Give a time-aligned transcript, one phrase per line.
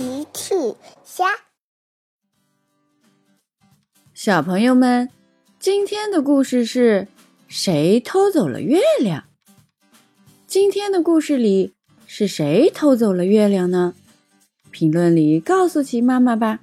[0.00, 0.54] 奇趣
[1.04, 1.26] 虾，
[4.14, 5.10] 小朋友们，
[5.58, 7.06] 今天的故事是
[7.48, 9.24] 谁偷走了月亮？
[10.46, 11.74] 今天的故事里
[12.06, 13.92] 是谁偷走了月亮呢？
[14.70, 16.60] 评论里告诉奇妈妈吧。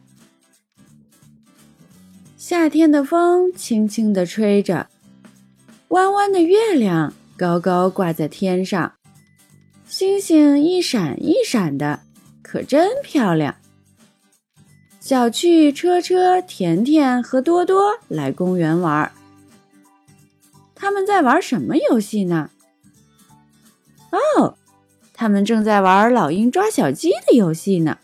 [2.40, 4.90] 夏天的风轻轻地吹着，
[5.90, 8.96] 弯弯的月亮高高挂在天上，
[9.86, 12.07] 星星一闪一闪的。
[12.50, 13.58] 可真漂亮！
[15.02, 19.12] 小趣、车车、甜甜和多多来公园玩。
[20.74, 22.50] 他们在玩什么游戏呢？
[24.12, 24.56] 哦，
[25.14, 27.98] 他们正在玩老鹰抓小鸡的游戏呢。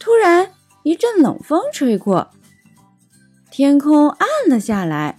[0.00, 0.50] 突然，
[0.82, 2.32] 一阵冷风吹过，
[3.48, 5.16] 天空暗了下来，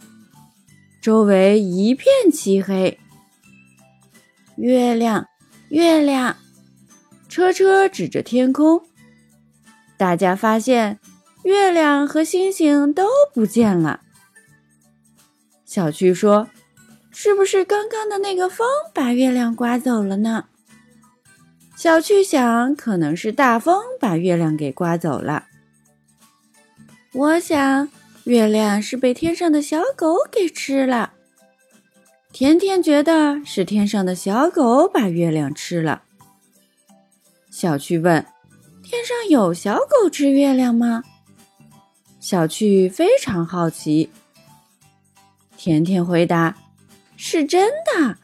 [1.02, 3.00] 周围一片漆黑。
[4.58, 5.30] 月亮，
[5.70, 6.36] 月亮。
[7.30, 8.82] 车车指着天空，
[9.96, 11.00] 大家发现
[11.44, 14.02] 月亮和星星都不见了。
[15.64, 16.50] 小趣说
[17.12, 20.46] ：“是不是刚刚的那个风把月亮刮走了呢？”
[21.78, 25.46] 小趣想，可能是大风把月亮给刮走了。
[27.14, 27.90] 我想，
[28.26, 31.14] 月亮是被天上的小狗给吃了。
[32.34, 36.04] 甜甜觉得是天上的小狗把月亮吃了。
[37.60, 38.26] 小趣问
[38.82, 41.04] ：“天上有小狗吃月亮吗？”
[42.22, 44.10] 小趣非常好奇。
[45.58, 46.56] 甜甜回答
[47.18, 48.16] ：“是真的，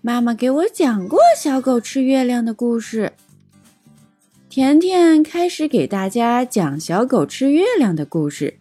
[0.00, 3.12] 妈妈给我讲过小狗吃月亮的故事。”
[4.50, 8.58] 甜甜开始给大家讲小狗吃月亮的故事。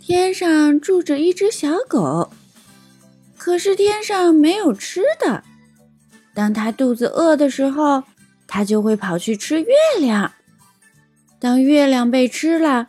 [0.00, 2.30] 天上住着一只小狗，
[3.36, 5.44] 可是天上没有吃的。
[6.32, 8.02] 当它肚子饿的时候，
[8.48, 9.68] 它就会跑去吃月
[10.00, 10.32] 亮。
[11.38, 12.88] 当月亮被吃了，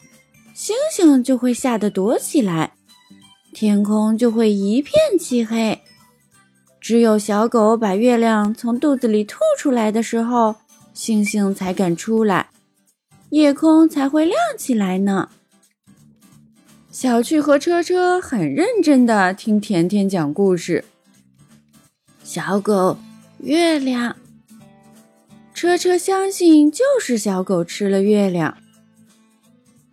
[0.56, 2.74] 星星就会吓得躲起来，
[3.54, 5.82] 天空就会一片漆黑。
[6.82, 10.56] 只有小狗把月亮从肚子里吐出来的时候，
[10.94, 12.50] 星星才敢出来，
[13.30, 15.30] 夜空才会亮起来呢。
[16.90, 20.84] 小趣和车车很认真的听甜甜讲故事。
[22.24, 22.98] 小狗，
[23.40, 24.16] 月亮。
[25.60, 28.60] 车车相信就是小狗吃了月亮，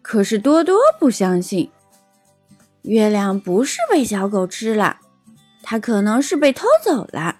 [0.00, 1.72] 可是多多不相信。
[2.82, 5.00] 月亮不是被小狗吃了，
[5.65, 7.38] 它可能是被偷走了。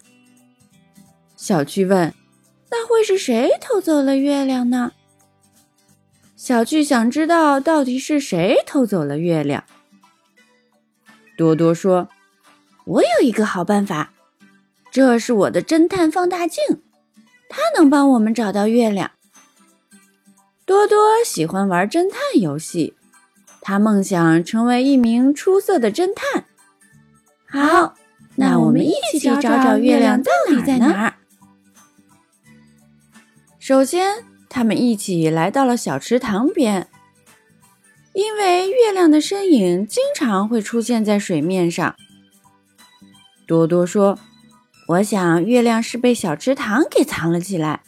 [1.37, 2.13] 小趣问
[2.73, 4.91] ：“那会是谁偷走了月亮呢？”
[6.35, 9.63] 小趣想知道到底是谁偷走了月亮。
[11.39, 12.09] 多多说
[12.87, 14.13] ：“我有一个好办法，
[14.91, 16.61] 这是我的侦探放大镜。”
[17.49, 19.11] 它能帮我们找到月亮。
[20.65, 22.95] 多多喜欢玩侦探游戏，
[23.61, 26.45] 他梦想成为一名出色的侦探。
[27.49, 27.95] 好，
[28.35, 31.15] 那我们一起去找找月亮到底在哪儿。
[33.61, 36.89] 首先，他们一起来到了小池塘边，
[38.13, 41.95] 因为月亮的身影经常会出现在水面上。
[43.47, 44.19] 多多说。
[44.89, 47.83] 我想，月亮是被小池塘给藏了起来。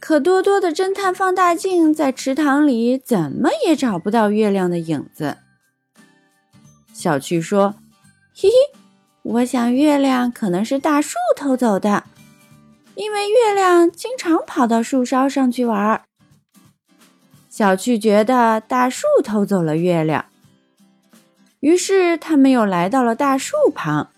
[0.00, 5.38] 可多多的侦探放大镜在池塘里怎么也找不到月亮的影子。
[6.92, 7.76] 小趣说
[8.34, 8.78] ：“嘿嘿，
[9.22, 12.04] 我想月亮可能是大树偷走的，
[12.96, 16.02] 因为月亮经常跑到树梢上去玩。”
[17.48, 20.24] 小趣觉得大树偷走了月亮，
[21.60, 24.11] 于是他们又来到了大树旁。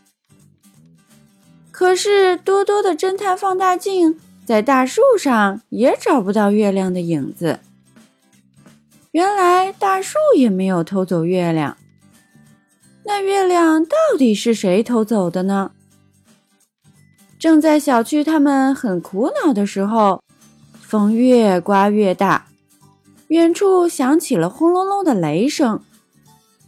[1.77, 7.59] 可是多多的侦探放大镜在大树上也找不到月亮的影子。
[9.11, 11.77] 原来大树也没有偷走月亮。
[13.05, 15.73] 那月亮到底是谁偷走的呢？
[17.41, 20.23] 正在小区他们很苦恼的时候，
[20.81, 22.47] 风越刮越大，
[23.27, 25.83] 远处响起了轰隆隆的雷声，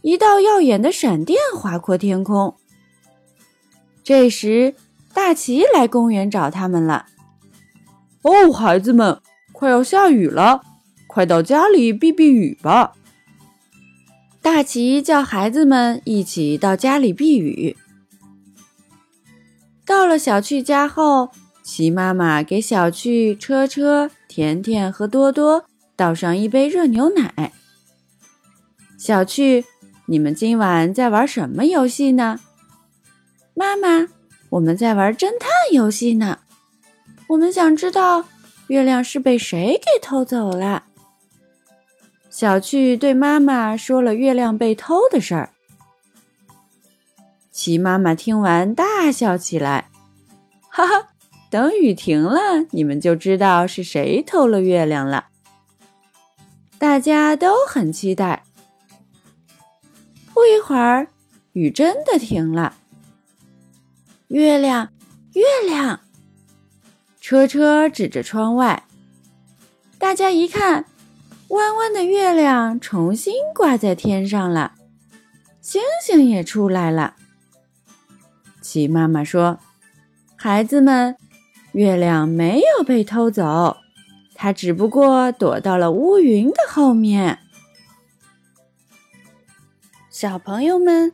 [0.01, 2.57] 一道耀眼的闪电划过天空。
[4.03, 4.75] 这时。
[5.17, 7.07] 大奇来公园找他们了。
[8.21, 9.19] 哦，孩子们，
[9.51, 10.61] 快要下雨了，
[11.07, 12.93] 快到家里避避雨吧。
[14.43, 17.75] 大奇叫孩子们一起到家里避雨。
[19.83, 21.31] 到了小趣家后，
[21.63, 25.65] 奇妈妈给小趣、车车、甜甜和多多
[25.95, 27.53] 倒上一杯热牛奶。
[28.99, 29.65] 小趣，
[30.05, 32.39] 你们今晚在玩什么游戏呢？
[33.55, 34.09] 妈妈。
[34.49, 36.39] 我们在玩侦探游戏呢，
[37.27, 38.25] 我们想知道
[38.67, 40.83] 月亮是被谁给偷走了。
[42.29, 45.49] 小趣对妈妈说了月亮被偷的事儿。
[47.51, 49.89] 齐妈妈听完大笑起来，
[50.69, 51.09] 哈哈！
[51.49, 52.39] 等雨停了，
[52.71, 55.27] 你们就知道是谁偷了月亮了。
[56.77, 58.43] 大家都很期待。
[60.33, 61.07] 不一会儿，
[61.53, 62.75] 雨真的停了。
[64.27, 64.89] 月亮，
[65.35, 66.01] 月亮！
[67.21, 68.83] 车车指着窗外，
[69.97, 70.85] 大家一看，
[71.47, 74.73] 弯弯的月亮重新挂在天上了，
[75.61, 77.15] 星星也出来了。
[78.61, 79.59] 齐妈妈说
[80.35, 81.15] ：“孩子们，
[81.71, 83.77] 月亮没有被偷走。”
[84.35, 87.39] 它只不过躲到了乌云的后面。
[90.09, 91.13] 小朋友们